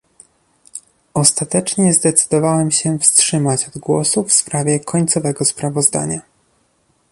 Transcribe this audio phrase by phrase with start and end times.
[1.13, 6.21] Ostatecznie zdecydowałem się wstrzymać od głosu w sprawie końcowego sprawozdania